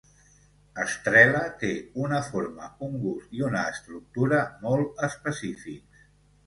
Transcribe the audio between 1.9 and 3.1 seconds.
una forma, un